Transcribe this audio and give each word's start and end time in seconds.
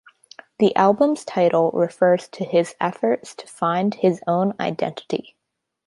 The 0.57 0.75
album's 0.75 1.23
title 1.23 1.69
refers 1.75 2.27
to 2.29 2.43
his 2.43 2.73
efforts 2.79 3.35
to 3.35 3.45
find 3.45 3.93
his 3.93 4.19
own 4.25 4.55
identity. 4.59 5.35